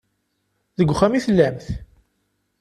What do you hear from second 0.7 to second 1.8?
Deg uxxam i tellamt?